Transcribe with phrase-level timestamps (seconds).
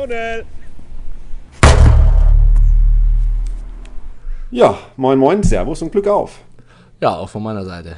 [0.00, 0.46] Tunnel!
[4.50, 6.40] Ja, moin moin, Servus und Glück auf.
[7.02, 7.96] Ja, auch von meiner Seite.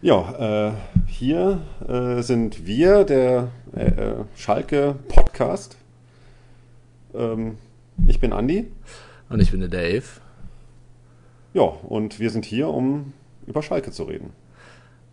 [0.00, 0.72] Ja, äh,
[1.06, 5.76] hier äh, sind wir, der äh, äh, Schalke Podcast.
[7.14, 7.56] Ähm,
[8.04, 8.72] ich bin Andi.
[9.28, 10.02] Und ich bin der Dave.
[11.54, 13.12] Ja, und wir sind hier, um
[13.46, 14.32] über Schalke zu reden.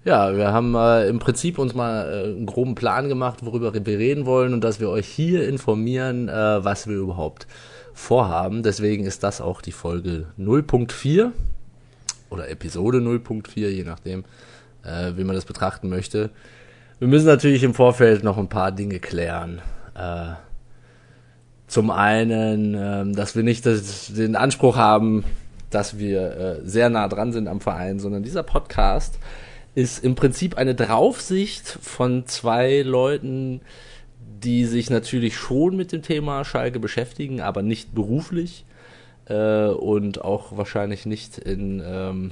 [0.05, 3.99] Ja, wir haben äh, im Prinzip uns mal äh, einen groben Plan gemacht, worüber wir
[3.99, 7.47] reden wollen und dass wir euch hier informieren, äh, was wir überhaupt
[7.93, 8.63] vorhaben.
[8.63, 11.31] Deswegen ist das auch die Folge 0.4
[12.29, 14.23] oder Episode 0.4, je nachdem,
[14.83, 16.29] äh, wie man das betrachten möchte.
[16.99, 19.61] Wir müssen natürlich im Vorfeld noch ein paar Dinge klären.
[19.95, 20.33] Äh,
[21.67, 25.25] zum einen, äh, dass wir nicht das, den Anspruch haben,
[25.69, 29.19] dass wir äh, sehr nah dran sind am Verein, sondern dieser Podcast
[29.79, 33.61] ist im Prinzip eine Draufsicht von zwei Leuten,
[34.43, 38.65] die sich natürlich schon mit dem Thema Schalke beschäftigen, aber nicht beruflich
[39.27, 42.31] äh, und auch wahrscheinlich nicht in, ähm,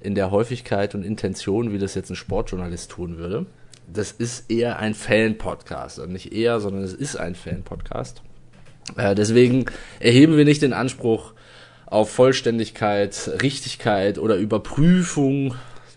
[0.00, 3.46] in der Häufigkeit und Intention, wie das jetzt ein Sportjournalist tun würde.
[3.90, 6.06] Das ist eher ein Fan-Podcast.
[6.08, 8.20] Nicht eher, sondern es ist ein Fan-Podcast.
[8.98, 9.64] Äh, deswegen
[9.98, 11.32] erheben wir nicht den Anspruch
[11.86, 15.54] auf Vollständigkeit, Richtigkeit oder Überprüfung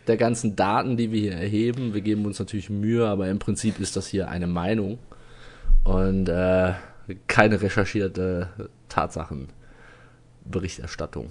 [0.08, 1.94] der ganzen Daten, die wir hier erheben.
[1.94, 4.99] Wir geben uns natürlich Mühe, aber im Prinzip ist das hier eine Meinung
[5.83, 6.73] und äh,
[7.27, 8.49] keine recherchierte
[8.89, 11.30] Tatsachenberichterstattung.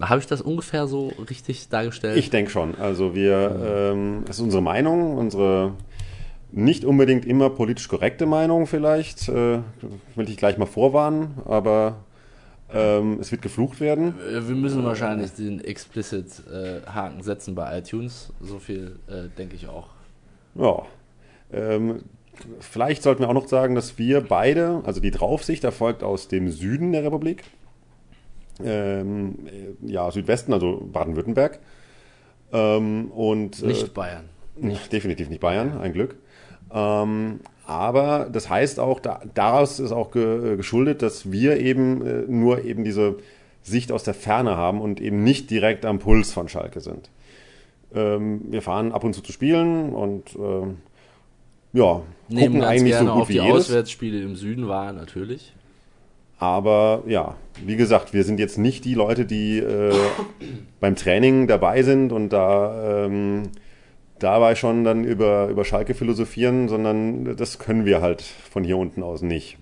[0.00, 2.16] Habe ich das ungefähr so richtig dargestellt?
[2.16, 2.74] Ich denke schon.
[2.76, 5.74] Also wir, ähm, das ist unsere Meinung, unsere
[6.50, 9.28] nicht unbedingt immer politisch korrekte Meinung vielleicht.
[9.28, 9.60] Äh,
[10.14, 11.96] will ich gleich mal vorwarnen, aber
[12.72, 14.14] ähm, es wird geflucht werden.
[14.28, 18.32] Wir müssen wahrscheinlich den Explicit-Haken äh, setzen bei iTunes.
[18.40, 19.88] So viel äh, denke ich auch.
[20.54, 20.82] Ja.
[21.52, 22.02] Ähm,
[22.60, 26.50] vielleicht sollten wir auch noch sagen, dass wir beide, also die Draufsicht erfolgt aus dem
[26.50, 27.44] Süden der Republik.
[28.62, 29.36] Ähm,
[29.82, 31.58] ja, Südwesten, also Baden-Württemberg.
[32.52, 34.24] Ähm, und, äh, nicht Bayern.
[34.56, 36.16] Nicht, definitiv nicht Bayern, ein Glück.
[36.72, 42.22] Ähm, aber das heißt auch, da, daraus ist auch ge, geschuldet, dass wir eben äh,
[42.28, 43.16] nur eben diese
[43.62, 47.08] Sicht aus der Ferne haben und eben nicht direkt am Puls von Schalke sind.
[47.94, 50.78] Ähm, wir fahren ab und zu zu spielen und ähm,
[51.72, 53.66] ja, Nehmen gucken eigentlich so gut auf wie die jedes.
[53.66, 55.52] Auswärtsspiele im Süden war natürlich.
[56.38, 59.94] Aber ja, wie gesagt, wir sind jetzt nicht die Leute, die äh,
[60.80, 63.44] beim Training dabei sind und da ähm,
[64.24, 69.02] dabei schon dann über, über Schalke philosophieren, sondern das können wir halt von hier unten
[69.02, 69.56] aus nicht.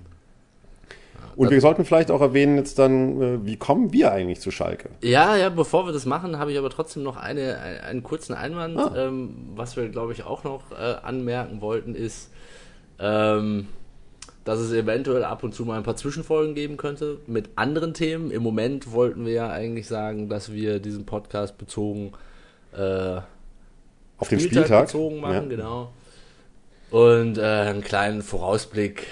[1.34, 4.90] Und wir sollten vielleicht auch erwähnen jetzt dann, äh, wie kommen wir eigentlich zu Schalke?
[5.00, 8.78] Ja, ja, bevor wir das machen, habe ich aber trotzdem noch eine, einen kurzen Einwand.
[8.78, 8.92] Ah.
[8.96, 12.30] Ähm, was wir, glaube ich, auch noch äh, anmerken wollten, ist,
[12.98, 13.68] ähm,
[14.44, 18.30] dass es eventuell ab und zu mal ein paar Zwischenfolgen geben könnte mit anderen Themen.
[18.30, 22.12] Im Moment wollten wir ja eigentlich sagen, dass wir diesen Podcast bezogen
[22.76, 23.20] äh,
[24.22, 25.56] auf den Spieltag bezogen machen, ja.
[25.56, 25.90] genau.
[26.90, 29.06] Und äh, einen kleinen Vorausblick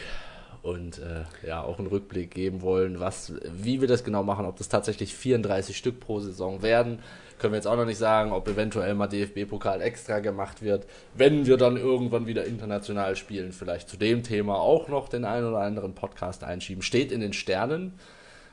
[0.62, 4.56] und äh, ja auch einen Rückblick geben wollen, was, wie wir das genau machen, ob
[4.56, 6.98] das tatsächlich 34 Stück pro Saison werden,
[7.38, 11.46] können wir jetzt auch noch nicht sagen, ob eventuell mal DFB-Pokal extra gemacht wird, wenn
[11.46, 15.60] wir dann irgendwann wieder international spielen, vielleicht zu dem Thema auch noch den einen oder
[15.60, 16.82] anderen Podcast einschieben.
[16.82, 17.94] Steht in den Sternen.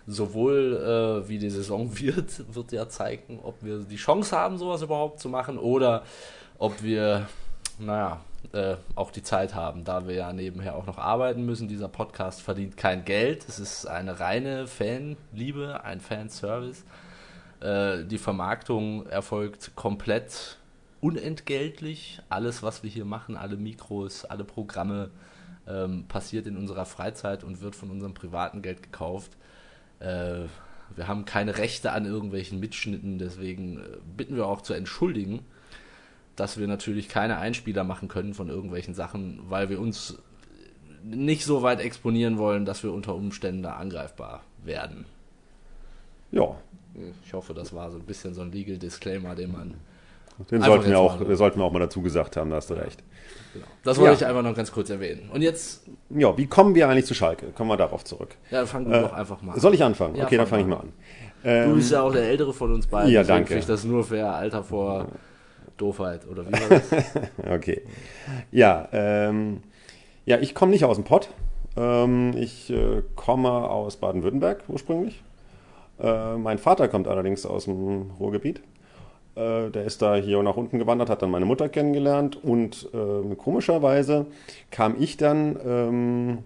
[0.10, 4.82] Sowohl äh, wie die Saison wird, wird ja zeigen, ob wir die Chance haben, sowas
[4.82, 6.04] überhaupt zu machen oder
[6.60, 7.28] ob wir,
[7.80, 8.22] naja,
[8.54, 11.68] äh, auch die Zeit haben, da wir ja nebenher auch noch arbeiten müssen.
[11.68, 13.48] Dieser Podcast verdient kein Geld.
[13.48, 16.84] Es ist eine reine Fanliebe, ein Fanservice.
[17.60, 20.58] Äh, die Vermarktung erfolgt komplett
[21.02, 22.22] unentgeltlich.
[22.30, 25.12] Alles, was wir hier machen, alle Mikros, alle Programme,
[25.68, 29.32] ähm, passiert in unserer Freizeit und wird von unserem privaten Geld gekauft.
[30.00, 30.46] Äh,
[30.96, 35.44] wir haben keine Rechte an irgendwelchen Mitschnitten, deswegen äh, bitten wir auch zu entschuldigen
[36.38, 40.18] dass wir natürlich keine Einspieler machen können von irgendwelchen Sachen, weil wir uns
[41.04, 45.06] nicht so weit exponieren wollen, dass wir unter Umständen da angreifbar werden.
[46.32, 46.56] Ja.
[47.26, 49.74] Ich hoffe, das war so ein bisschen so ein Legal Disclaimer, den man.
[50.52, 53.02] Den sollten wir, auch, sollten wir auch mal dazu gesagt haben, da hast du recht.
[53.54, 53.66] Genau.
[53.84, 54.18] Das wollte ja.
[54.18, 55.30] ich einfach noch ganz kurz erwähnen.
[55.34, 55.88] Und jetzt.
[56.12, 57.48] Ja, wie kommen wir eigentlich zu Schalke?
[57.48, 58.36] Kommen wir darauf zurück.
[58.52, 59.60] Ja, dann fangen wir äh, doch einfach mal an.
[59.60, 60.16] Soll ich anfangen?
[60.16, 60.94] Ja, okay, dann fange ich mal an.
[61.44, 63.12] du bist ja auch der Ältere von uns beiden.
[63.12, 63.58] Ja, danke.
[63.58, 65.08] Ich das nur für Alter vor
[65.78, 66.92] Doofheit oder wie war das?
[67.52, 67.82] okay.
[68.52, 69.62] Ja, ähm,
[70.26, 71.30] ja ich komme nicht aus dem Pott.
[71.76, 75.22] Ähm, ich äh, komme aus Baden-Württemberg ursprünglich.
[76.00, 78.62] Äh, mein Vater kommt allerdings aus dem Ruhrgebiet.
[79.36, 83.38] Äh, der ist da hier nach unten gewandert, hat dann meine Mutter kennengelernt und ähm,
[83.38, 84.26] komischerweise
[84.72, 86.38] kam ich dann ähm,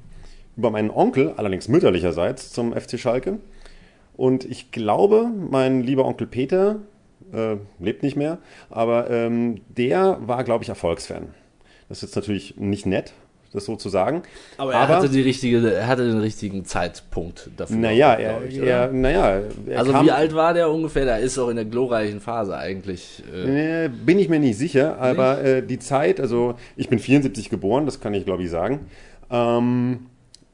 [0.57, 3.39] über meinen Onkel, allerdings mütterlicherseits, zum FC Schalke.
[4.17, 6.79] Und ich glaube, mein lieber Onkel Peter
[7.33, 8.37] äh, lebt nicht mehr,
[8.69, 11.27] aber ähm, der war, glaube ich, Erfolgsfan.
[11.89, 13.13] Das ist jetzt natürlich nicht nett,
[13.53, 14.23] das so zu sagen.
[14.57, 17.75] Aber er Aber- hatte, die richtige, er hatte den richtigen Zeitpunkt dafür.
[17.75, 21.03] Naja, er, ich, er, naja, er also kam, wie alt war der ungefähr?
[21.05, 23.21] Der ist auch in der glorreichen Phase eigentlich.
[23.33, 27.49] Äh, Äh, bin ich mir nicht sicher, aber äh, die Zeit, also ich bin 74
[27.49, 28.79] geboren, das kann ich glaube ich sagen.
[29.29, 30.05] Ähm,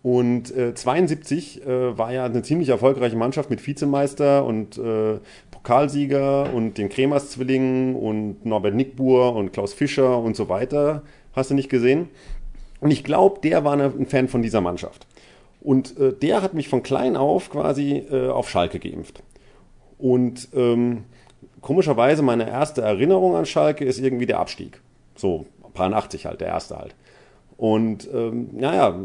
[0.03, 5.19] und äh, 72 äh, war ja eine ziemlich erfolgreiche Mannschaft mit Vizemeister und äh,
[5.77, 11.03] Pokalsieger und den Kremers-Zwillingen und Norbert Nickbuhr und Klaus Fischer und so weiter.
[11.33, 12.07] Hast du nicht gesehen?
[12.79, 15.05] Und ich glaube, der war eine- ein Fan von dieser Mannschaft.
[15.59, 19.21] Und äh, der hat mich von klein auf quasi äh, auf Schalke geimpft.
[19.97, 21.03] Und ähm,
[21.59, 24.79] komischerweise meine erste Erinnerung an Schalke ist irgendwie der Abstieg.
[25.15, 26.95] So, paar 80 halt, der erste halt.
[27.57, 28.97] Und ähm, naja,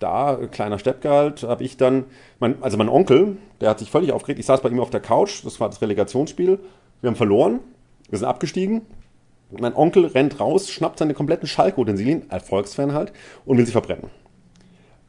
[0.00, 2.04] da, kleiner Steppke halt, habe ich dann,
[2.38, 4.38] mein, also mein Onkel, der hat sich völlig aufgeregt.
[4.38, 6.58] Ich saß bei ihm auf der Couch, das war das Relegationsspiel.
[7.00, 7.60] Wir haben verloren,
[8.08, 8.82] wir sind abgestiegen.
[9.50, 13.12] Mein Onkel rennt raus, schnappt seine kompletten Schalke-Utensilien, Erfolgsfan halt,
[13.46, 14.10] und will sie verbrennen.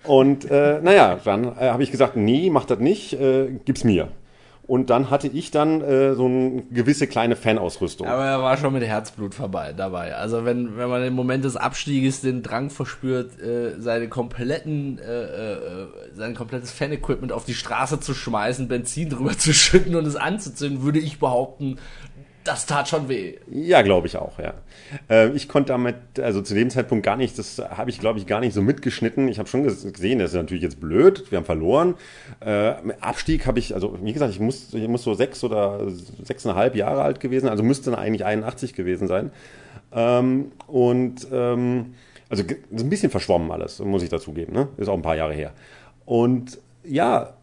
[0.06, 4.09] Und äh, naja, dann äh, habe ich gesagt, nee, mach das nicht, äh, gib's mir.
[4.69, 8.06] Und dann hatte ich dann äh, so eine gewisse kleine Fanausrüstung.
[8.06, 10.16] aber er war schon mit Herzblut vorbei, dabei.
[10.16, 15.24] Also wenn, wenn man im Moment des Abstieges den Drang verspürt, äh, seine kompletten, äh,
[15.24, 20.16] äh, sein komplettes Fan-Equipment auf die Straße zu schmeißen, Benzin drüber zu schütten und es
[20.16, 21.80] anzuzünden, würde ich behaupten,
[22.49, 23.35] das tat schon weh.
[23.51, 24.53] Ja, glaube ich auch, ja.
[25.09, 28.25] Äh, ich konnte damit, also zu dem Zeitpunkt gar nicht, das habe ich, glaube ich,
[28.25, 29.27] gar nicht so mitgeschnitten.
[29.27, 31.95] Ich habe schon ges- gesehen, das ist natürlich jetzt blöd, wir haben verloren.
[32.39, 35.81] Äh, Abstieg habe ich, also wie gesagt, ich muss, ich muss so sechs oder
[36.23, 39.31] sechseinhalb Jahre alt gewesen, also müsste dann eigentlich 81 gewesen sein.
[39.93, 41.93] Ähm, und ähm,
[42.29, 44.67] also ein bisschen verschwommen alles, muss ich dazugeben, ne?
[44.77, 45.53] Ist auch ein paar Jahre her.
[46.05, 47.33] Und ja,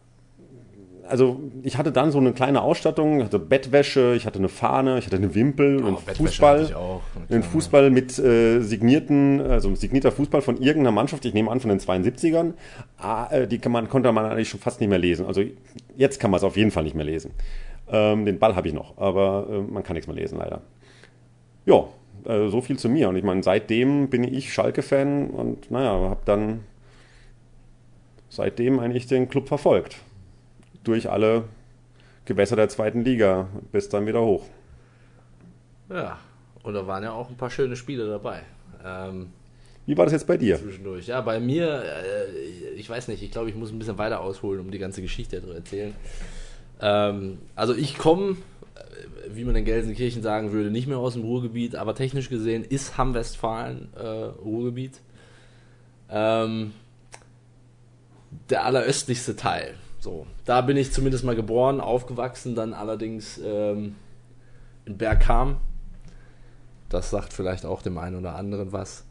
[1.09, 4.99] also ich hatte dann so eine kleine Ausstattung, ich hatte Bettwäsche, ich hatte eine Fahne,
[4.99, 7.01] ich hatte eine Wimpel, Oh, Bettwäsche Fußball, hatte ich auch.
[7.29, 11.69] einen Fußball mit äh, signierten, also signierter Fußball von irgendeiner Mannschaft, ich nehme an von
[11.69, 12.53] den 72ern,
[12.97, 15.25] ah, äh, die kann man, konnte man eigentlich schon fast nicht mehr lesen.
[15.25, 15.41] Also
[15.95, 17.31] jetzt kann man es auf jeden Fall nicht mehr lesen.
[17.89, 20.61] Ähm, den Ball habe ich noch, aber äh, man kann nichts mehr lesen leider.
[21.65, 21.85] Ja,
[22.25, 23.07] äh, so viel zu mir.
[23.09, 26.61] Und ich meine, seitdem bin ich Schalke-Fan und naja, habe dann
[28.29, 29.97] seitdem eigentlich den Club verfolgt.
[30.87, 31.43] Durch alle
[32.23, 34.45] Gewässer der zweiten Liga bis dann wieder hoch.
[35.89, 36.17] Ja,
[36.63, 38.43] und da waren ja auch ein paar schöne Spiele dabei.
[38.85, 39.27] Ähm,
[39.85, 40.57] Wie war das jetzt bei dir?
[40.57, 41.07] zwischendurch.
[41.07, 44.61] Ja, bei mir, äh, ich weiß nicht, ich glaube, ich muss ein bisschen weiter ausholen,
[44.61, 45.93] um die ganze Geschichte zu erzählen.
[46.79, 48.37] Ähm, also ich komme,
[48.75, 52.63] äh, wie man in Gelsenkirchen sagen würde, nicht mehr aus dem Ruhrgebiet, aber technisch gesehen
[52.63, 55.01] ist Hamm-Westfalen äh, Ruhrgebiet.
[56.09, 56.71] Ähm,
[58.49, 59.73] der alleröstlichste Teil.
[59.99, 63.95] So, da bin ich zumindest mal geboren, aufgewachsen, dann allerdings ähm,
[64.85, 65.57] in Bergham.
[66.89, 69.05] Das sagt vielleicht auch dem einen oder anderen was.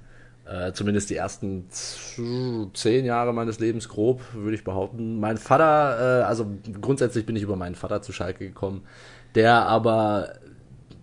[0.46, 5.18] Äh, zumindest die ersten zehn Jahre meines Lebens grob, würde ich behaupten.
[5.18, 6.46] Mein Vater, äh, also
[6.80, 8.84] grundsätzlich bin ich über meinen Vater zu Schalke gekommen,
[9.34, 10.34] der aber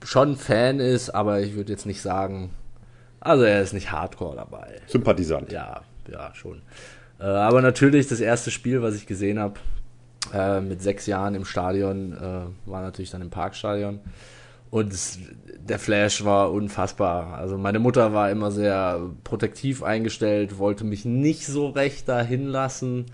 [0.02, 2.52] schon Fan ist, aber ich würde jetzt nicht sagen,
[3.20, 4.80] also er ist nicht hardcore dabei.
[4.88, 5.52] Sympathisant.
[5.52, 6.62] Ja, ja, schon.
[7.20, 9.60] Äh, aber natürlich das erste Spiel, was ich gesehen habe,
[10.34, 14.00] äh, mit sechs Jahren im Stadion, äh, war natürlich dann im Parkstadion.
[14.70, 14.92] Und
[15.60, 17.36] der Flash war unfassbar.
[17.36, 23.06] Also meine Mutter war immer sehr protektiv eingestellt, wollte mich nicht so recht dahin lassen.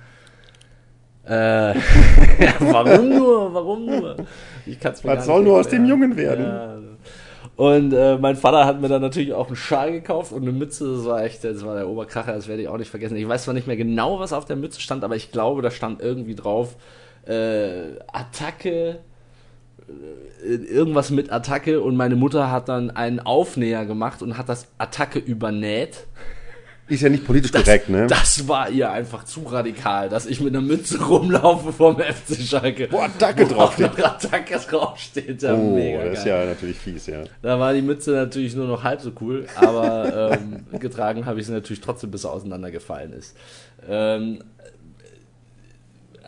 [1.27, 3.53] Äh, ja, warum nur?
[3.53, 4.15] Warum nur?
[4.65, 5.85] Ich kann's mir Was soll nur aus dem.
[5.85, 6.45] Jungen werden?
[6.45, 6.77] Ja.
[7.57, 10.95] Und äh, mein Vater hat mir dann natürlich auch einen Schal gekauft und eine Mütze.
[10.95, 13.17] Das war echt, das war der Oberkracher, das werde ich auch nicht vergessen.
[13.17, 15.69] Ich weiß zwar nicht mehr genau, was auf der Mütze stand, aber ich glaube, da
[15.69, 16.77] stand irgendwie drauf
[17.29, 19.00] äh, Attacke,
[20.43, 24.67] äh, irgendwas mit Attacke und meine Mutter hat dann einen Aufnäher gemacht und hat das
[24.77, 26.05] Attacke übernäht.
[26.88, 28.07] Ist ja nicht politisch Das, korrekt, ne?
[28.07, 32.88] das war ihr einfach zu radikal, dass ich mit einer Mütze rumlaufe vom FC Schalke.
[32.89, 33.95] Wo Attacke Wo draufsteht.
[33.95, 35.43] noch Attacke draufsteht.
[35.43, 36.45] Ja, oh, mega das ist geil.
[36.45, 37.21] ja natürlich fies, ja.
[37.43, 41.45] Da war die Mütze natürlich nur noch halb so cool, aber ähm, getragen habe ich
[41.45, 43.38] sie natürlich trotzdem, bis sie auseinandergefallen ist.
[43.88, 44.39] Ähm,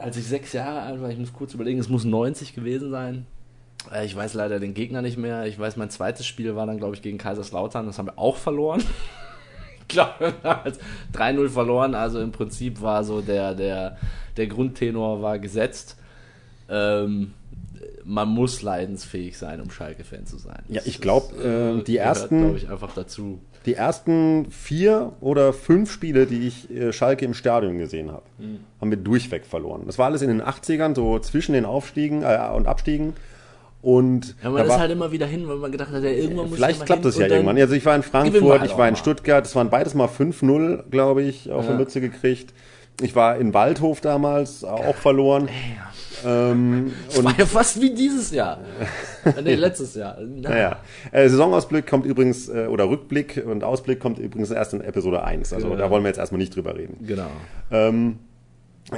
[0.01, 3.25] als ich sechs Jahre alt war, ich muss kurz überlegen, es muss 90 gewesen sein.
[3.93, 5.45] Äh, Ich weiß leider den Gegner nicht mehr.
[5.45, 7.85] Ich weiß, mein zweites Spiel war dann, glaube ich, gegen Kaiserslautern.
[7.85, 8.83] Das haben wir auch verloren.
[9.81, 10.33] ich glaube,
[10.65, 10.81] jetzt
[11.13, 11.95] 3-0 verloren.
[11.95, 13.97] Also im Prinzip war so der, der,
[14.37, 15.97] der Grundtenor war gesetzt.
[16.69, 17.33] Ähm,
[18.03, 20.63] man muss leidensfähig sein, um Schalke-Fan zu sein.
[20.67, 23.39] Ja, ich glaube, äh, die ersten, glaube ich, einfach dazu.
[23.65, 28.61] Die ersten vier oder fünf Spiele, die ich äh, Schalke im Stadion gesehen habe, mhm.
[28.79, 29.83] haben wir durchweg verloren.
[29.85, 33.13] Das war alles in den 80ern, so zwischen den Aufstiegen äh, und Abstiegen.
[33.81, 36.55] Und ja, man ist halt immer wieder hin, weil man gedacht hat, ja, irgendwann muss
[36.55, 37.57] Vielleicht klappt das ja irgendwann.
[37.57, 41.23] Also ich war in Frankfurt, ich war in Stuttgart, es waren beides mal 5-0, glaube
[41.23, 41.71] ich, auf ja.
[41.71, 42.53] der Mütze gekriegt.
[43.01, 45.49] Ich war in Waldhof damals, auch verloren.
[46.25, 48.59] Ähm, das war ja fast wie dieses Jahr.
[49.43, 50.17] nee, letztes Jahr.
[50.21, 50.77] Naja.
[51.11, 55.53] Äh, Saisonausblick kommt übrigens, äh, oder Rückblick und Ausblick kommt übrigens erst in Episode 1.
[55.53, 55.79] Also genau.
[55.79, 56.97] da wollen wir jetzt erstmal nicht drüber reden.
[57.05, 57.29] Genau.
[57.71, 58.19] Ähm,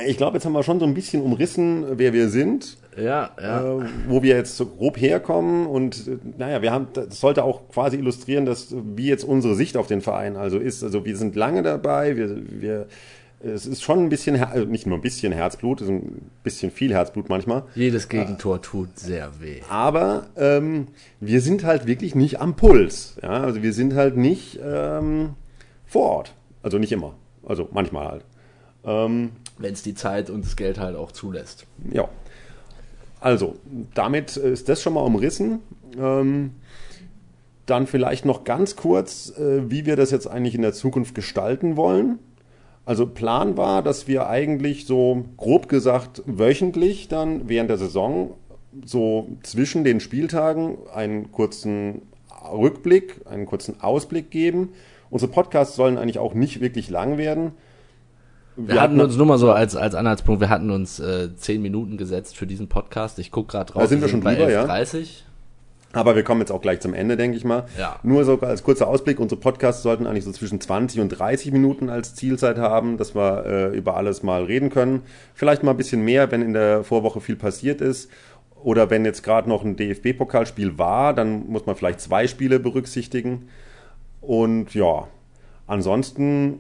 [0.07, 2.77] ich glaube, jetzt haben wir schon so ein bisschen umrissen, wer wir sind.
[2.98, 3.79] Ja, ja.
[3.79, 7.69] Äh, wo wir jetzt so grob herkommen und äh, naja, wir haben, das sollte auch
[7.69, 10.83] quasi illustrieren, dass wie jetzt unsere Sicht auf den Verein also ist.
[10.83, 12.88] Also wir sind lange dabei, wir, wir
[13.43, 16.71] es ist schon ein bisschen, also nicht nur ein bisschen Herzblut, es ist ein bisschen
[16.71, 17.63] viel Herzblut manchmal.
[17.75, 19.62] Jedes Gegentor tut sehr weh.
[19.69, 20.88] Aber ähm,
[21.19, 23.17] wir sind halt wirklich nicht am Puls.
[23.21, 23.43] Ja?
[23.43, 25.31] Also wir sind halt nicht ähm,
[25.85, 26.33] vor Ort.
[26.62, 27.15] Also nicht immer.
[27.45, 28.25] Also manchmal halt.
[28.85, 31.65] Ähm, Wenn es die Zeit und das Geld halt auch zulässt.
[31.91, 32.07] Ja.
[33.19, 33.55] Also,
[33.93, 35.59] damit ist das schon mal umrissen.
[35.97, 36.51] Ähm,
[37.65, 41.77] dann vielleicht noch ganz kurz, äh, wie wir das jetzt eigentlich in der Zukunft gestalten
[41.77, 42.19] wollen.
[42.86, 48.36] Also Plan war, dass wir eigentlich so grob gesagt wöchentlich dann während der Saison
[48.86, 52.02] so zwischen den Spieltagen einen kurzen
[52.52, 54.70] Rückblick, einen kurzen Ausblick geben.
[55.10, 57.52] Unsere Podcasts sollen eigentlich auch nicht wirklich lang werden.
[58.56, 61.62] Wir, wir hatten uns nur mal so als, als Anhaltspunkt, wir hatten uns äh, zehn
[61.62, 63.18] Minuten gesetzt für diesen Podcast.
[63.20, 63.84] Ich gucke gerade drauf.
[63.84, 64.66] Da sind wir, wir sind schon drüber, ja.
[64.66, 65.24] 30.
[65.93, 67.65] Aber wir kommen jetzt auch gleich zum Ende, denke ich mal.
[67.77, 68.00] Ja.
[68.01, 71.89] Nur so als kurzer Ausblick, unsere Podcasts sollten eigentlich so zwischen 20 und 30 Minuten
[71.89, 75.03] als Zielzeit haben, dass wir äh, über alles mal reden können.
[75.35, 78.09] Vielleicht mal ein bisschen mehr, wenn in der Vorwoche viel passiert ist.
[78.63, 83.50] Oder wenn jetzt gerade noch ein DFB-Pokalspiel war, dann muss man vielleicht zwei Spiele berücksichtigen.
[84.19, 85.07] Und ja,
[85.67, 86.59] ansonsten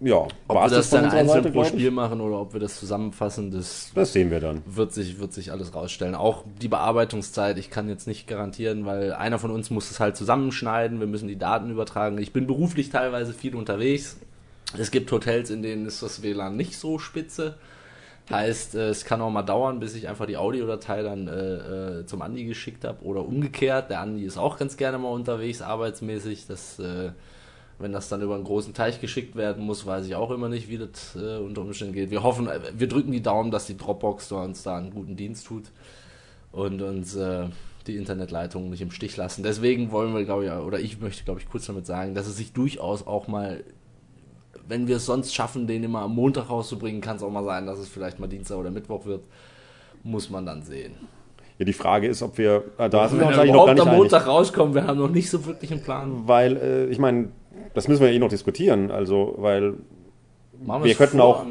[0.00, 3.92] ja, ob wir das dann einzeln pro Spiel machen oder ob wir das zusammenfassen, das,
[3.94, 4.62] das sehen wir dann.
[4.66, 6.14] Wird sich, wird sich alles rausstellen.
[6.14, 10.16] Auch die Bearbeitungszeit, ich kann jetzt nicht garantieren, weil einer von uns muss es halt
[10.16, 12.18] zusammenschneiden, wir müssen die Daten übertragen.
[12.18, 14.16] Ich bin beruflich teilweise viel unterwegs.
[14.76, 17.54] Es gibt Hotels, in denen ist das WLAN nicht so spitze.
[18.30, 22.06] Heißt, äh, es kann auch mal dauern, bis ich einfach die Audiodatei dann äh, äh,
[22.06, 23.90] zum Andi geschickt habe oder umgekehrt.
[23.90, 26.46] Der Andi ist auch ganz gerne mal unterwegs, arbeitsmäßig.
[26.46, 27.10] Das äh,
[27.78, 30.68] wenn das dann über einen großen Teich geschickt werden muss, weiß ich auch immer nicht,
[30.68, 32.10] wie das äh, unter Umständen geht.
[32.10, 35.46] Wir hoffen, äh, wir drücken die Daumen, dass die Dropbox uns da einen guten Dienst
[35.46, 35.64] tut
[36.52, 37.46] und uns äh,
[37.86, 39.42] die Internetleitung nicht im Stich lassen.
[39.42, 42.36] Deswegen wollen wir, glaube ich, oder ich möchte, glaube ich, kurz damit sagen, dass es
[42.36, 43.64] sich durchaus auch mal,
[44.66, 47.66] wenn wir es sonst schaffen, den immer am Montag rauszubringen, kann es auch mal sein,
[47.66, 49.24] dass es vielleicht mal Dienstag oder Mittwoch wird.
[50.02, 50.94] Muss man dann sehen.
[51.58, 53.96] Ja, die Frage ist, ob wir, äh, da sind wir eigentlich noch gar nicht am
[53.96, 54.34] Montag einig.
[54.34, 56.26] rauskommen, wir haben noch nicht so wirklich einen Plan.
[56.26, 57.28] Weil, äh, ich meine,
[57.74, 59.74] das müssen wir ja eh noch diskutieren, also, weil
[60.62, 61.44] Machen wir könnten auch.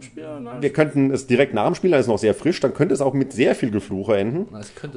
[0.00, 0.24] Spiel,
[0.60, 3.00] wir könnten es direkt nach dem Spiel, da ist noch sehr frisch, dann könnte es
[3.00, 4.48] auch mit sehr viel Gefluche enden.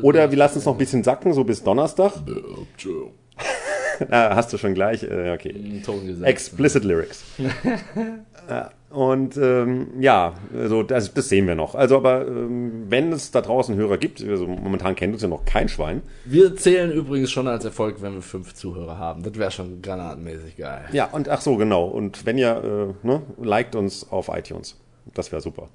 [0.02, 2.14] Oder wir lassen es noch ein bisschen sacken, so bis Donnerstag.
[4.10, 5.82] ah, hast du schon gleich, äh, okay.
[6.24, 7.24] Explicit Lyrics.
[8.90, 11.76] Und ähm, ja, also das, das sehen wir noch.
[11.76, 15.44] Also, aber ähm, wenn es da draußen Hörer gibt, also momentan kennt uns ja noch
[15.44, 16.02] kein Schwein.
[16.24, 19.24] Wir zählen übrigens schon als Erfolg, wenn wir fünf Zuhörer haben.
[19.24, 20.86] Das wäre schon granatenmäßig geil.
[20.94, 21.86] Ja, und ach so, genau.
[21.86, 24.78] Und wenn ihr, äh, ne, liked uns auf iTunes.
[25.14, 25.68] Das wäre super.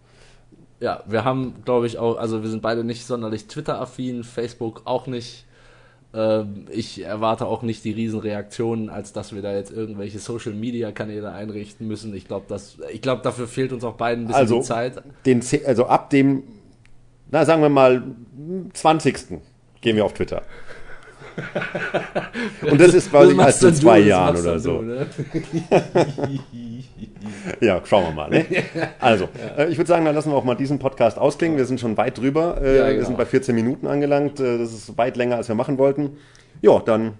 [0.81, 5.07] Ja, wir haben, glaube ich, auch, also wir sind beide nicht sonderlich Twitter-affin, Facebook auch
[5.07, 5.45] nicht.
[6.15, 10.93] Ähm, ich erwarte auch nicht die Riesenreaktionen, als dass wir da jetzt irgendwelche Social Media
[10.93, 12.15] Kanäle einrichten müssen.
[12.15, 12.55] Ich glaube,
[12.93, 15.03] ich glaube, dafür fehlt uns auch beiden ein bisschen also, die Zeit.
[15.25, 16.43] Den, also ab dem,
[17.31, 18.03] na sagen wir mal,
[18.75, 19.41] 20.
[19.81, 20.43] gehen wir auf Twitter.
[22.71, 24.79] Und das ist quasi erst in zwei Jahren oder so.
[24.79, 25.07] Du, ne?
[27.61, 28.31] ja, schauen wir mal.
[28.31, 28.47] Ne?
[29.01, 29.65] Also, ja.
[29.65, 31.57] äh, ich würde sagen, dann lassen wir auch mal diesen Podcast ausklingen.
[31.57, 32.61] Wir sind schon weit drüber.
[32.61, 32.99] Äh, ja, genau.
[32.99, 34.41] Wir sind bei 14 Minuten angelangt.
[34.41, 36.19] Äh, das ist weit länger, als wir machen wollten.
[36.61, 37.15] Ja, dann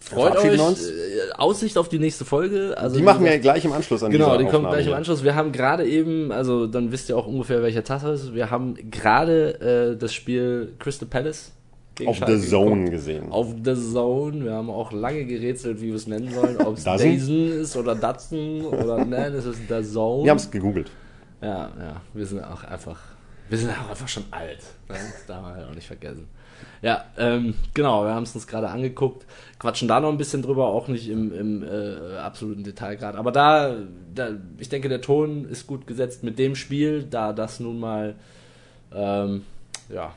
[0.00, 0.60] Freut euch.
[0.60, 0.90] Uns.
[1.36, 2.74] Aussicht auf die nächste Folge.
[2.78, 5.22] Also die machen wir gleich im Anschluss an Genau, die kommt gleich im Anschluss.
[5.22, 8.34] Wir haben gerade eben, also dann wisst ihr auch ungefähr, welcher Tag es ist.
[8.34, 11.52] Wir haben gerade äh, das Spiel Crystal Palace
[12.06, 12.90] auf The Zone gekommen.
[12.90, 13.32] gesehen.
[13.32, 14.44] Auf The Zone.
[14.44, 16.56] Wir haben auch lange gerätselt, wie wir es nennen sollen.
[16.64, 20.24] Ob es Dazen ist oder Datsun oder nein, es ist The Zone.
[20.24, 20.90] Wir haben es gegoogelt.
[21.40, 22.00] Ja, ja.
[22.14, 22.98] Wir sind auch einfach,
[23.48, 24.60] wir sind auch einfach schon alt.
[24.88, 24.96] Ne?
[24.96, 26.28] Das darf man halt auch nicht vergessen.
[26.82, 29.26] Ja, ähm, genau, wir haben es uns gerade angeguckt,
[29.58, 33.16] quatschen da noch ein bisschen drüber, auch nicht im, im äh, absoluten Detailgrad.
[33.16, 33.76] Aber da,
[34.14, 38.14] da, ich denke, der Ton ist gut gesetzt mit dem Spiel, da das nun mal,
[38.94, 39.42] ähm,
[39.88, 40.12] ja,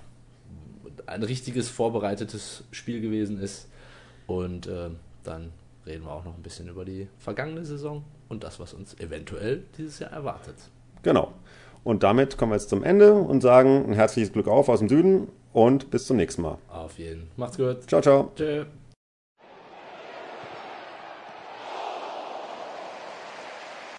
[1.12, 3.68] ein richtiges vorbereitetes Spiel gewesen ist.
[4.28, 4.90] Und äh,
[5.24, 5.52] dann
[5.86, 9.64] reden wir auch noch ein bisschen über die vergangene Saison und das, was uns eventuell
[9.78, 10.56] dieses Jahr erwartet.
[11.04, 11.34] Genau.
[11.84, 14.90] Und damit kommen wir jetzt zum Ende und sagen ein herzliches Glück auf aus dem
[14.90, 16.58] Süden und bis zum nächsten Mal.
[16.70, 17.30] Auf jeden.
[17.38, 17.88] Macht's gut.
[17.88, 18.32] Ciao, ciao.
[18.36, 18.66] Tschö.